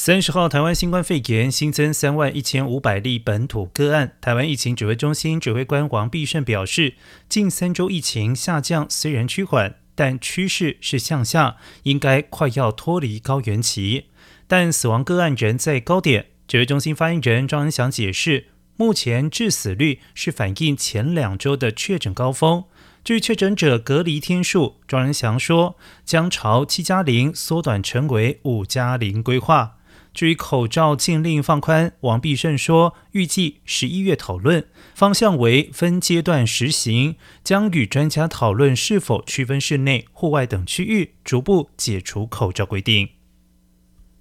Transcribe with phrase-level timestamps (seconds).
[0.00, 4.12] 三十号，台湾新冠肺炎新增三万一千五百例本土个案。
[4.20, 6.94] 台湾疫情指挥中心指挥官王必胜表示，
[7.28, 14.04] 近三周疫情下降虽然趋缓，但趋势是向下，应该快要脱离高原期。
[14.46, 16.26] 但死亡个案仍在高点。
[16.46, 18.46] 指挥中心发言人庄恩祥解释，
[18.76, 22.62] 目前致死率是反映前两周的确诊高峰。
[23.02, 29.77] 至于确诊者隔离天数，庄仁祥说将朝七加零缩短成为五加零规划。
[30.18, 37.14] 至于口罩禁令放宽，王必胜说，预计十一月讨论，方向为分阶段实行，
[37.44, 43.17] 将与专家讨论是否区分室内、户外等区域，逐步解除口罩规定。